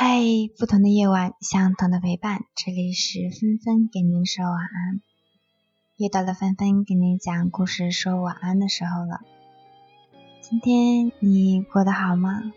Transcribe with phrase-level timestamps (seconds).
[0.00, 0.22] 嗨，
[0.56, 2.44] 不同的夜晚，相同的陪伴。
[2.54, 5.00] 这里是纷纷给您说晚安。
[5.96, 9.22] 又到了纷纷给您讲故事、说晚安的时候了。
[10.40, 12.52] 今天你过得好吗？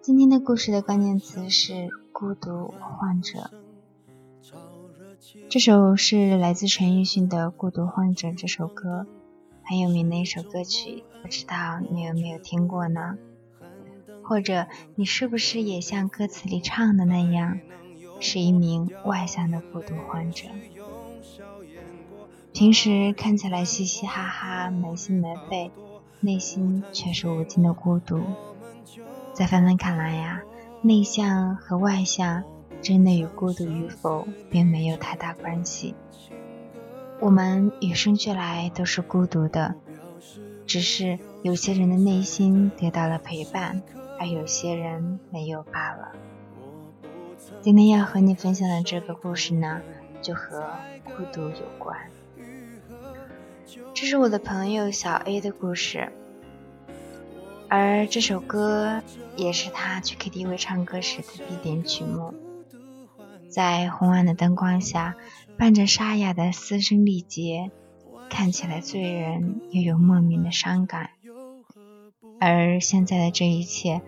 [0.00, 3.50] 今天的故事的关键词是孤独患者。
[5.50, 9.06] 这首是来自陈奕迅的《孤独患者》这首歌，
[9.62, 13.18] 很有名的一首歌曲，不知道你有没有听过呢？
[14.28, 17.60] 或者你是不是也像歌词里唱的那样，
[18.20, 20.44] 是一名外向的孤独患者？
[22.52, 25.70] 平时看起来嘻嘻哈哈、没心没肺，
[26.20, 28.20] 内心却是无尽的孤独。
[29.32, 30.42] 在凡凡看来呀，
[30.82, 32.44] 内向和外向
[32.82, 35.94] 真的与孤独与否并没有太大关系。
[37.18, 39.74] 我们与生俱来都是孤独的，
[40.66, 43.80] 只是有些人的内心得到了陪伴。
[44.18, 46.12] 而有些人没有罢了。
[47.60, 49.80] 今天要和你分享的这个故事呢，
[50.20, 50.64] 就和
[51.04, 51.96] 孤独有关。
[53.94, 56.12] 这是我的朋友小 A 的故事，
[57.68, 59.02] 而这首歌
[59.36, 62.34] 也是他去 KTV 唱歌时的必点曲目。
[63.48, 65.16] 在昏暗的灯光下，
[65.56, 67.70] 伴着沙哑的嘶声力竭，
[68.28, 71.10] 看起来醉人，又有莫名的伤感。
[72.40, 74.02] 而现在的这一切，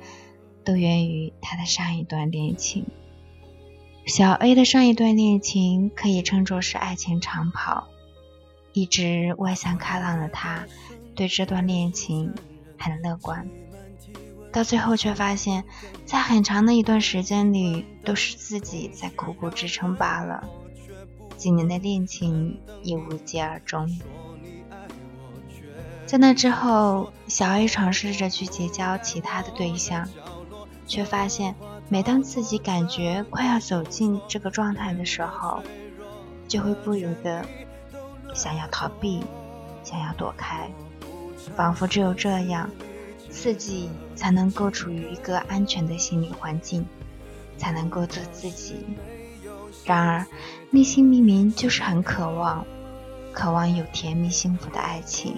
[0.64, 2.86] 都源于他的上一段恋情。
[4.06, 7.88] 小 A 的上一段恋情可以称作是爱情长跑。
[8.72, 10.64] 一直外向开朗的他，
[11.16, 12.32] 对这段恋情
[12.78, 13.48] 很乐观，
[14.52, 15.64] 到最后却发现，
[16.06, 20.48] 在很长的一段时间里，都是自己在苦苦支撑罢了。
[21.36, 23.98] 几年的恋情也无疾而终。
[26.10, 30.08] 在那之后，小 A 尝试着去结交其他的对象，
[30.84, 31.54] 却发现
[31.88, 35.62] 每当自己感觉快要走进这个状态的时候，
[36.48, 37.46] 就会不由得
[38.34, 39.22] 想要逃避，
[39.84, 40.68] 想要躲开，
[41.54, 42.68] 仿佛只有这样，
[43.28, 46.84] 自己才能够处于一个安全的心理环境，
[47.56, 48.84] 才能够做自己。
[49.84, 50.26] 然而，
[50.70, 52.66] 内心明明就是很渴望，
[53.32, 55.36] 渴望有甜蜜幸福的爱情。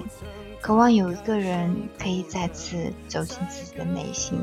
[0.62, 4.38] 渴望有一个人可以再次走进自己的内心，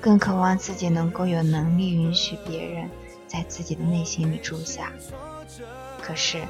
[0.00, 2.88] 更渴望自己能够有能力允许别人
[3.26, 4.90] 在自己的内心里住下。
[6.00, 6.42] 可是，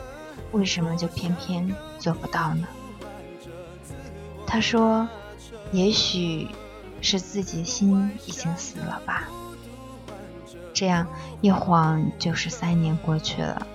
[0.53, 2.69] 为什么就偏偏做不到呢？
[4.47, 5.09] 他说
[5.73, 6.47] ：“也许
[7.01, 9.29] 是自己心已经死了吧。”
[10.73, 11.09] 这样
[11.41, 13.67] 一晃就是三年过去了。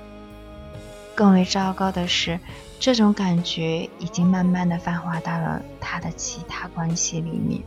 [1.14, 2.40] 更为糟糕的是，
[2.84, 7.62] 这种感觉已经慢慢的泛化到了他的其他关系里面，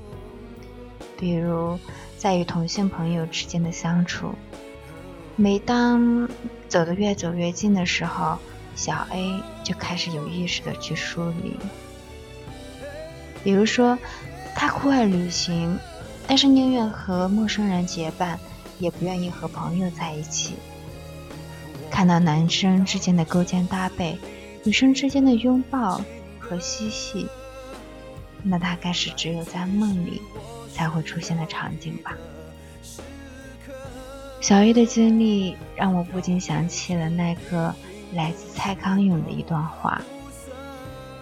[1.16, 1.78] 比如
[2.18, 4.34] 在与同性朋友之间的相处。
[5.34, 6.28] 每当
[6.68, 8.36] 走得越走越近的时候，
[8.74, 11.56] 小 A 就开始有意识的去疏离。
[13.42, 13.98] 比如说，
[14.54, 15.78] 他酷爱旅行，
[16.26, 18.38] 但是宁愿和陌生人结伴，
[18.78, 20.56] 也不愿意和朋友在一起。
[21.90, 24.18] 看到男生之间的勾肩搭背，
[24.66, 26.00] 女生之间的拥抱
[26.40, 27.28] 和嬉戏，
[28.42, 30.20] 那大概是只有在梦里
[30.74, 32.16] 才会出现的场景吧。
[34.40, 37.72] 小玉的经历让我不禁想起了那个
[38.12, 40.02] 来自蔡康永的一段话：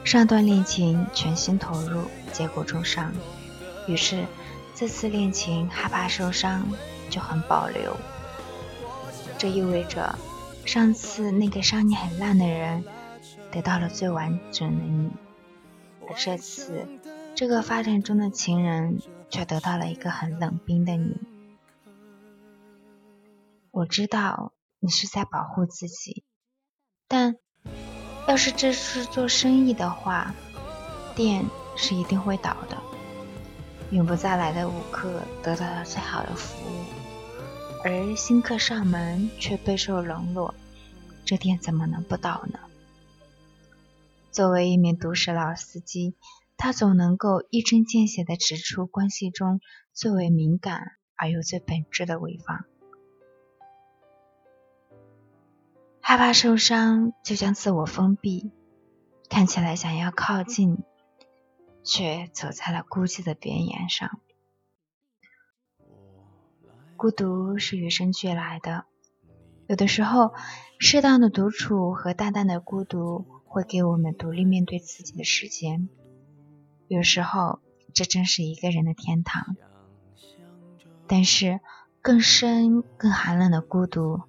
[0.04, 2.00] 上段恋情全心投入，
[2.32, 3.12] 结果重伤，
[3.86, 4.24] 于是
[4.74, 6.66] 这次恋情害怕受伤，
[7.10, 7.94] 就很保留。
[9.36, 10.18] 这意味着。
[10.64, 12.82] 上次那个伤你很烂的人，
[13.54, 15.10] 得到了最完整的你，
[16.08, 16.88] 而这次
[17.36, 18.98] 这个发展中的情人，
[19.30, 21.20] 却得到了一个很冷冰的你。
[23.70, 26.24] 我知道你是在保护自己，
[27.06, 27.36] 但
[28.26, 30.34] 要是这是做生意的话，
[31.14, 31.44] 店
[31.76, 32.76] 是一定会倒的。
[33.92, 36.84] 永不再来的顾客得到了最好的服务。
[37.84, 40.52] 而新客上门却备受冷落，
[41.24, 42.58] 这店怎么能不倒呢？
[44.34, 46.16] 作为一名都市老司机，
[46.56, 49.60] 他总能够一针见血地指出关系中
[49.92, 52.64] 最为敏感而又最本质的潍坊。
[56.00, 58.50] 害怕受伤，就将自我封闭，
[59.30, 60.82] 看起来想要靠近，
[61.84, 64.18] 却走在了孤寂的边缘上。
[66.96, 68.86] 孤独是与生俱来的，
[69.68, 70.34] 有的时候，
[70.80, 75.88] 适当的独处和淡淡的孤独会给我们独立面对自己的时间。
[76.88, 77.60] 有时候，
[77.92, 79.56] 这正是一个人的天堂。
[81.06, 81.60] 但是
[82.02, 84.22] 更深、更寒冷的孤独，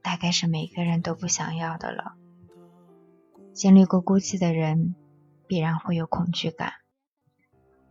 [0.00, 2.14] 大概是每个人都不想要的了。
[3.52, 4.94] 经历过孤寂的人，
[5.46, 6.72] 必然会有恐惧感。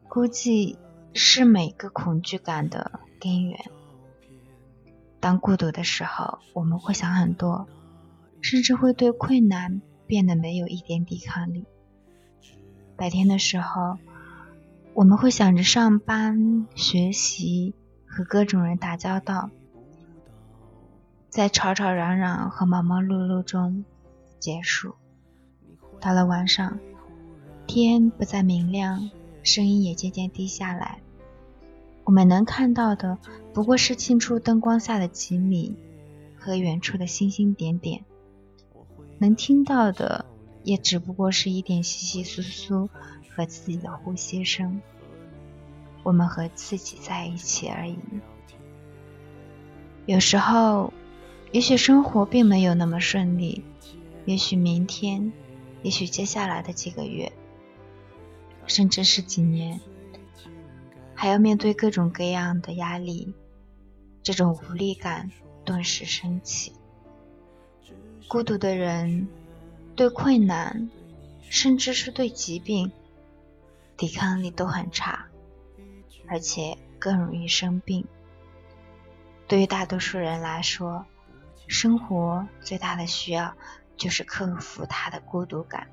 [0.08, 0.80] 孤寂
[1.14, 3.70] 是每个恐惧感的根源。
[5.20, 7.68] 当孤独的时候，我们会想很多，
[8.42, 11.66] 甚至会对困难变得没有一点抵抗力。
[12.98, 14.00] 白天的时候，
[14.96, 17.76] 我们会想着上班、学习
[18.08, 19.52] 和各种人打交道，
[21.30, 23.86] 在吵吵嚷嚷和忙忙碌碌中
[24.40, 24.96] 结束。
[26.02, 26.80] 到了晚上，
[27.68, 29.12] 天不再明亮，
[29.44, 31.02] 声音也渐渐低下来。
[32.04, 33.20] 我们能看到的
[33.54, 35.76] 不过是近处灯光下的几米
[36.36, 38.04] 和远处的星星点点，
[39.20, 40.26] 能听到的
[40.64, 42.90] 也只不过是一点窸窸窣窣
[43.30, 44.82] 和自己的呼吸声。
[46.04, 47.98] 我们和自己在一起而已。
[50.06, 50.94] 有时候，
[51.52, 53.64] 也许生活并没有那么顺利，
[54.26, 55.32] 也许明天，
[55.84, 57.32] 也许接下来的几个月，
[58.66, 59.82] 甚至是几年。
[61.14, 63.34] 还要面对各种各样的压力，
[64.24, 65.30] 这种无力感
[65.66, 66.72] 顿时升起。
[68.30, 69.28] 孤独的人
[69.96, 70.92] 对困难，
[71.50, 72.92] 甚至是对疾病，
[73.98, 75.26] 抵抗力都很差，
[76.28, 78.06] 而且更容易生病。
[79.48, 81.08] 对于大多数人来说，
[81.66, 83.56] 生活最大的需要
[83.98, 85.88] 就是克服他的孤独感。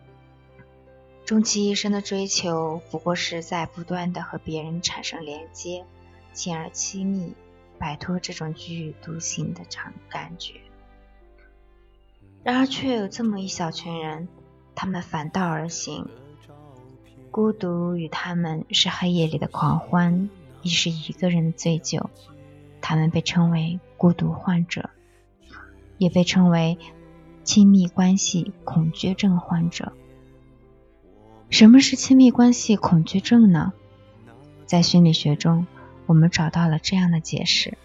[1.25, 5.87] 终其一生的追求，不过是在不断的和别人产生连接，
[6.35, 7.33] 进而亲密，
[7.79, 10.61] 摆脱这种居于独行的长感觉。
[12.47, 14.29] 然而，却有这么一小群人，
[14.77, 16.07] 他们反道而行，
[17.33, 20.31] 孤独与他们是黑夜里的狂欢，
[20.63, 22.09] 亦是一个人的醉酒。
[22.81, 24.91] 他们被称为孤独患者，
[25.99, 26.79] 也被称为
[27.43, 29.93] 亲密关系恐惧症患者。
[31.51, 33.73] 什么是亲密关系恐惧症呢？
[34.67, 35.67] 在心理学中，
[36.07, 37.77] 我们找到了这样的解释：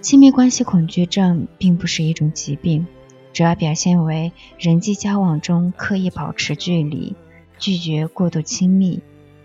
[0.00, 2.86] 亲密关系恐惧症并不是一种疾病，
[3.32, 7.14] 主要表现为人际交往中刻意保持距离、
[7.58, 9.00] 拒绝过度亲密、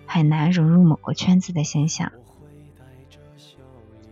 [0.05, 2.11] 很难融入某个圈子的现象。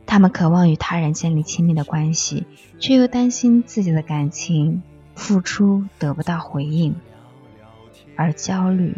[0.06, 2.46] 他们渴望与他人建立亲密的关系，
[2.80, 4.84] 却又担心自己的感情
[5.16, 6.96] 付出得不到回应。
[8.18, 8.98] 而焦虑，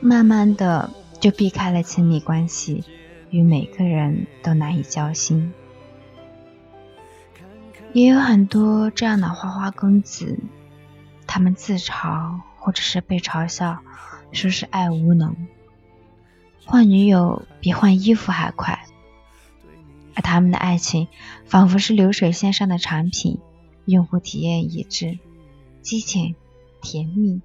[0.00, 0.90] 慢慢的
[1.20, 2.82] 就避开了亲密关系，
[3.30, 5.54] 与每个人都难以交心。
[7.92, 10.38] 也有很多这样的花花公子，
[11.26, 13.78] 他们自嘲或者是被嘲笑，
[14.32, 15.34] 说是爱无能，
[16.64, 18.84] 换女友比换衣服还快，
[20.14, 21.08] 而他们的爱情
[21.46, 23.40] 仿佛是流水线上的产品，
[23.86, 25.18] 用户体验一致，
[25.80, 26.36] 激情
[26.82, 27.40] 甜蜜。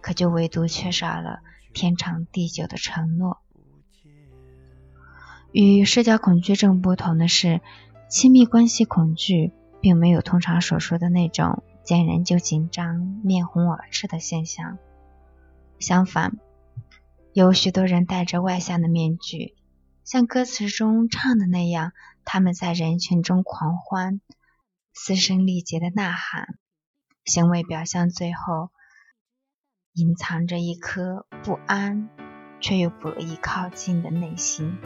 [0.00, 1.40] 可就唯独缺少了
[1.74, 3.38] 天长地久的承诺。
[5.52, 7.60] 与社交恐惧症不同的是，
[8.10, 14.78] 亲密关系恐惧并没有通常所说的那种见人就紧张、面红耳赤的现象。
[15.78, 16.36] 相反，
[17.32, 19.54] 有许多人戴着外向的面具，
[20.02, 21.92] 像歌词中唱的那样，
[22.24, 24.20] 他们在人群中狂欢，
[24.92, 26.58] 嘶声力竭的呐喊，
[27.24, 28.70] 行为表象最后。
[29.92, 32.08] 隐藏着一颗不安
[32.60, 34.78] 却又不易靠近的内心，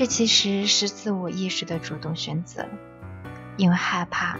[0.00, 2.66] 这其实是自我意识的主动选择。
[3.58, 4.38] 因为害怕，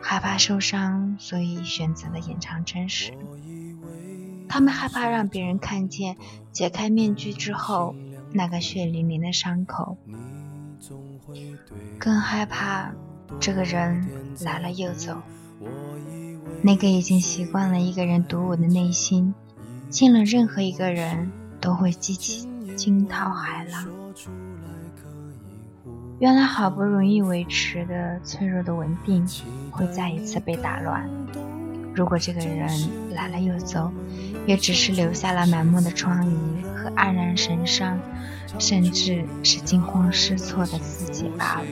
[0.00, 3.12] 害怕受伤，所以选择了隐藏真实。
[4.48, 6.16] 他们害怕让别人看见
[6.52, 7.96] 解开面具之后
[8.30, 9.98] 那个血淋淋的伤口，
[11.98, 12.92] 更害怕
[13.40, 14.06] 这个人
[14.42, 15.20] 来了又走。
[16.62, 19.34] 那个已经习惯了一个人独舞的内心，
[19.90, 23.88] 见了任何一个人都会激起惊涛骇浪。
[26.22, 29.26] 原来好不容易维持的脆弱的稳定，
[29.72, 31.10] 会再一次被打乱。
[31.96, 32.68] 如果这个人
[33.10, 33.90] 来了又走，
[34.46, 37.98] 也只是留下了满目的疮痍和黯然神伤，
[38.56, 41.66] 甚至是惊慌失措的自己罢了。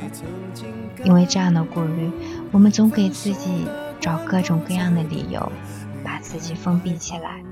[1.04, 2.10] 因为这样的顾虑，
[2.50, 3.68] 我们总给自己。
[4.00, 5.52] 找各种各样的理由，
[6.02, 7.42] 把自己封闭起来。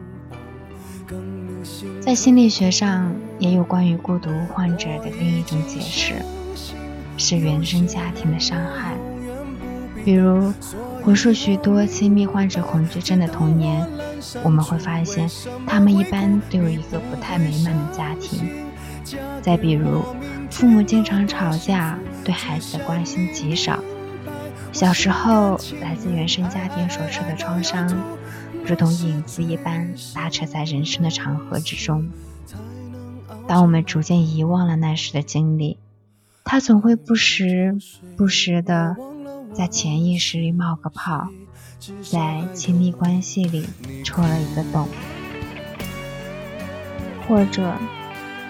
[2.00, 6.14] 在心理学上，也有关于孤独患者的另一种解释，
[7.18, 8.96] 是原生家庭的伤害。
[10.04, 10.50] 比如，
[11.02, 13.87] 回溯许多亲密患者恐惧症的童年，
[14.42, 15.28] 我们会发现，
[15.66, 18.48] 他们一般都有一个不太美满的家庭，
[19.42, 20.02] 再比如，
[20.50, 23.78] 父母经常吵架，对孩子的关心极少。
[24.72, 27.87] 小时候来自原生家庭所受的创伤，
[28.64, 32.08] 如同影子一般拉扯在人生的长河之中。
[33.46, 35.78] 当我们逐渐遗忘了那时的经历，
[36.50, 37.76] 他总会不时
[38.17, 38.97] 不时的
[39.52, 41.28] 在潜意识里冒个泡，
[42.11, 43.67] 在亲密关系里
[44.02, 44.88] 戳了一个洞。
[47.28, 47.75] 或者，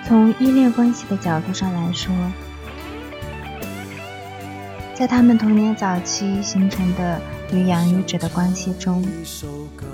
[0.07, 2.15] 从依恋关系的角度上来说，
[4.95, 7.21] 在他们童年早期形成的
[7.53, 9.03] 与养育者的关系中，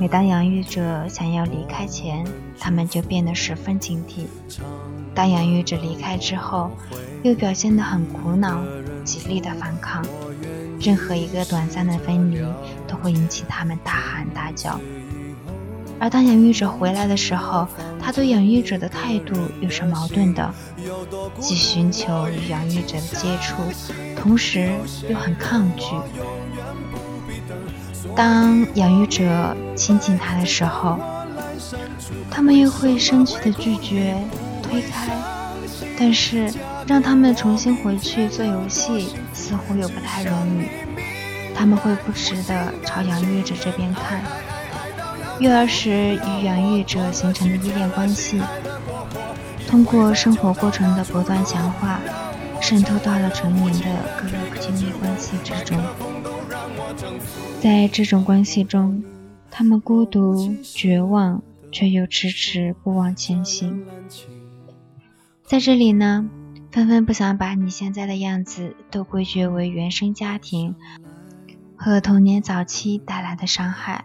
[0.01, 2.27] 每当养育者想要离开前，
[2.59, 4.27] 他们就变得十分警惕；
[5.15, 6.71] 当养育者离开之后，
[7.23, 8.61] 又表现得很苦恼，
[9.05, 10.05] 极力的反抗。
[10.81, 12.39] 任何一个短暂的分离，
[12.89, 14.79] 都会引起他们大喊大叫。
[16.01, 17.69] 而当养育者回来的时候，
[18.03, 20.53] 他对养育者的态度又是矛盾的，
[21.39, 23.55] 既寻求与养育者的接触，
[24.17, 24.73] 同时
[25.09, 25.85] 又很抗拒。
[28.17, 30.99] 当养育者亲近他的时候，
[32.31, 34.17] 他们又会生气的拒绝、
[34.63, 35.09] 推开。
[35.97, 36.53] 但是
[36.87, 40.67] 让他们重新回去做游戏，似乎又不太容易。
[41.55, 44.21] 他们会不时地朝养育者这边看。
[45.39, 48.41] 育儿时与养育者形成的依恋关系，
[49.69, 52.01] 通过生活过程的不断强化，
[52.61, 55.79] 渗透到了成年的各个亲密关系之中。
[57.61, 59.03] 在这种关系中，
[59.51, 63.85] 他们孤独、绝望，却又迟迟不忘前行。
[65.45, 66.29] 在这里呢，
[66.71, 70.75] 纷纷不想把你现在的样子都归结为原生家庭
[71.77, 74.05] 和童年早期带来的伤害。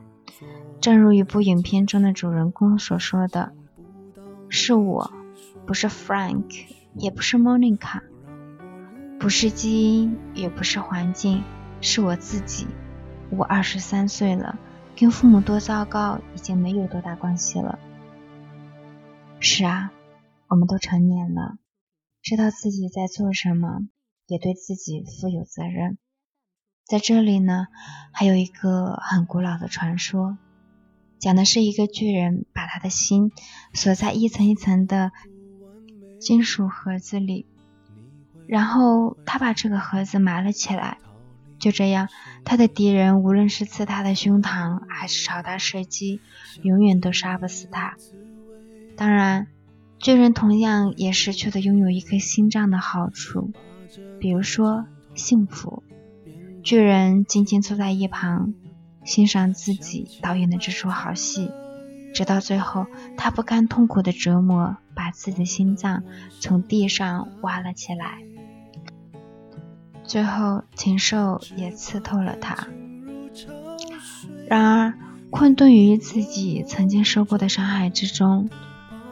[0.81, 3.51] 正如一部影片中的主人公所说的
[4.47, 5.11] ：“是我，
[5.65, 6.65] 不是 Frank，
[6.95, 8.01] 也不是 Monica，
[9.19, 11.43] 不是基因，也不是环境，
[11.81, 12.65] 是我自己。
[13.31, 14.57] 我二十三岁了，
[14.95, 17.79] 跟父母多糟糕已经没有多大关系了。
[19.39, 19.91] 是啊，
[20.47, 21.57] 我们都成年了，
[22.21, 23.87] 知道自己在做什么，
[24.27, 25.97] 也对自己负有责任。
[26.85, 27.67] 在这里呢，
[28.11, 30.37] 还有一个很古老的传说。”
[31.19, 33.33] 讲的是一个巨人把他的心
[33.73, 35.11] 锁在一层一层的
[36.21, 37.45] 金属盒子里，
[38.47, 40.97] 然后他把这个盒子埋了起来。
[41.59, 42.07] 就这样，
[42.45, 46.21] 他的敌人无论是刺他的胸膛，还是朝他射击，
[46.61, 47.95] 永远都杀不死他。
[48.95, 49.47] 当然，
[49.99, 53.51] 巨人同样也失去了拥有一颗心脏的好处，
[54.19, 55.83] 比如说幸福。
[56.63, 58.53] 巨人静静坐在一旁。
[59.05, 61.49] 欣赏自己导演的这出好戏，
[62.13, 62.85] 直到最后，
[63.17, 66.03] 他不堪痛苦的折磨，把自己的心脏
[66.39, 68.19] 从地上挖了起来。
[70.09, 72.67] 最后，禽兽也刺透了他。
[74.47, 74.93] 然而，
[75.29, 78.49] 困顿于自己曾经受过的伤害之中，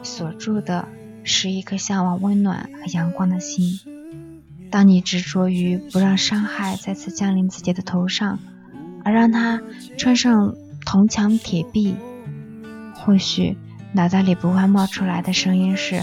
[0.02, 0.88] 锁住的
[1.22, 3.78] 是一颗向往温暖和阳光的心。
[4.72, 8.40] 当你执着于不让伤害再次降临自己的头上，
[9.04, 9.62] 而让他
[9.96, 11.94] 穿上铜墙铁壁，
[12.96, 13.56] 或许
[13.92, 16.02] 脑袋里不会冒出来的声音是：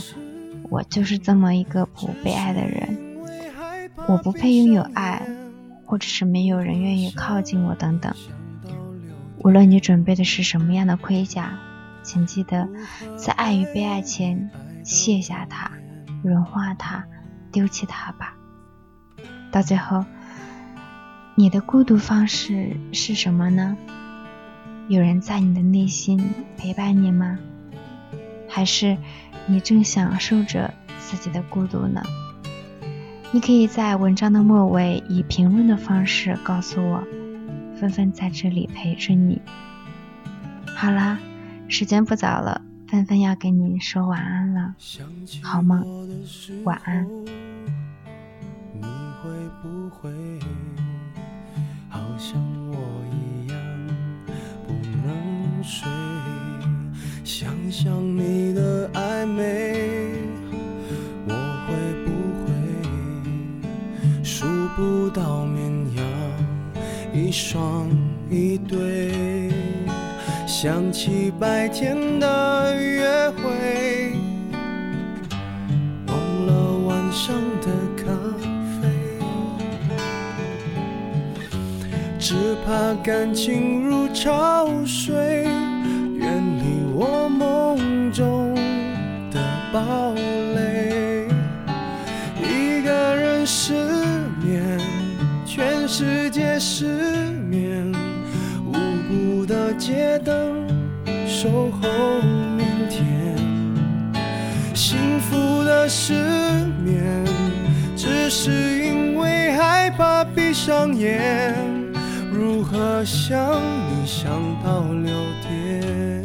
[0.69, 2.97] 我就是这么一个不被爱的人，
[4.07, 5.27] 我不配拥有爱，
[5.85, 8.13] 或者是没有人愿意靠近我等等。
[9.39, 11.57] 无论你准备的是什么样的盔甲，
[12.03, 12.67] 请记得
[13.17, 14.49] 在爱与被爱前
[14.83, 15.71] 卸下它，
[16.23, 17.05] 融化它，
[17.51, 18.35] 丢弃它吧。
[19.51, 20.05] 到最后。
[21.37, 23.75] 你的孤独方式是什么呢？
[24.87, 27.37] 有人在你的内心陪伴你吗？
[28.47, 28.97] 还是
[29.45, 32.01] 你正享受着自己的孤独呢？
[33.35, 37.03] 你可以在文章的末尾以评论的方式告诉我，
[37.77, 39.41] 纷纷在这里陪着你。
[40.73, 41.19] 好啦，
[41.67, 44.73] 时间不早了，纷纷要跟你说晚安了，
[45.43, 45.85] 好梦，
[46.63, 47.05] 晚安。
[48.73, 48.81] 你
[49.21, 49.29] 会
[49.61, 50.09] 不会
[51.89, 52.77] 好像我
[53.11, 53.57] 一样
[54.65, 54.71] 不
[55.05, 55.89] 能睡，
[57.25, 58.44] 想想你
[70.65, 74.13] 想起白天的约会
[76.07, 76.17] 忘
[76.47, 78.11] 了晚上的咖
[78.81, 78.89] 啡
[82.17, 82.33] 只
[82.65, 85.43] 怕感情如潮水
[86.15, 88.55] 远离我梦中
[89.29, 89.39] 的
[89.71, 91.27] 堡垒。
[92.41, 93.75] 一个人失
[94.43, 94.79] 眠
[95.45, 96.87] 全世界失
[97.47, 97.93] 眠
[98.65, 98.73] 无
[99.07, 100.54] 辜的街灯
[101.81, 102.21] 后
[102.57, 103.35] 明天。
[104.73, 106.13] 幸福的失
[106.83, 107.03] 眠，
[107.95, 108.51] 只是
[108.85, 111.55] 因为害怕闭上眼。
[112.31, 114.29] 如何想你想
[114.63, 115.11] 到六
[115.47, 116.24] 点？